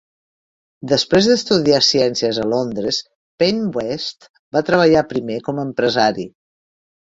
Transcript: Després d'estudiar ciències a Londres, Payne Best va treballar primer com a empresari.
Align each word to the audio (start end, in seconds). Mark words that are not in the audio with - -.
Després 0.91 1.27
d'estudiar 1.31 1.81
ciències 1.87 2.39
a 2.43 2.45
Londres, 2.53 2.99
Payne 3.43 3.67
Best 3.77 4.27
va 4.59 4.65
treballar 4.71 5.05
primer 5.13 5.39
com 5.51 5.61
a 5.65 5.69
empresari. 5.69 6.27